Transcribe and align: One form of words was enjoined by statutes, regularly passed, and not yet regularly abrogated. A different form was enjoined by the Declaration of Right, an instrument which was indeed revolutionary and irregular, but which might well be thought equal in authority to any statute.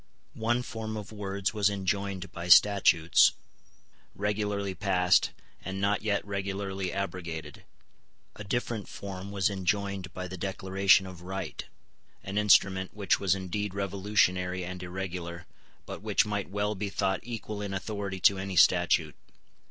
One 0.39 0.63
form 0.63 0.97
of 0.97 1.11
words 1.11 1.53
was 1.53 1.69
enjoined 1.69 2.31
by 2.31 2.47
statutes, 2.47 3.33
regularly 4.15 4.73
passed, 4.73 5.29
and 5.63 5.79
not 5.79 6.01
yet 6.01 6.25
regularly 6.25 6.91
abrogated. 6.91 7.65
A 8.35 8.43
different 8.43 8.87
form 8.89 9.29
was 9.29 9.47
enjoined 9.51 10.11
by 10.11 10.27
the 10.27 10.37
Declaration 10.39 11.05
of 11.05 11.21
Right, 11.21 11.63
an 12.23 12.39
instrument 12.39 12.95
which 12.95 13.19
was 13.19 13.35
indeed 13.35 13.75
revolutionary 13.75 14.65
and 14.65 14.81
irregular, 14.81 15.45
but 15.85 16.01
which 16.01 16.25
might 16.25 16.49
well 16.49 16.73
be 16.73 16.89
thought 16.89 17.19
equal 17.21 17.61
in 17.61 17.71
authority 17.71 18.19
to 18.21 18.39
any 18.39 18.55
statute. 18.55 19.13